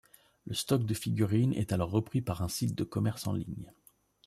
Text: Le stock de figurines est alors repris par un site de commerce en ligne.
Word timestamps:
Le 0.47 0.55
stock 0.55 0.83
de 0.83 0.95
figurines 0.95 1.53
est 1.53 1.71
alors 1.73 1.91
repris 1.91 2.21
par 2.23 2.41
un 2.41 2.49
site 2.49 2.73
de 2.75 2.83
commerce 2.83 3.27
en 3.27 3.33
ligne. 3.33 3.71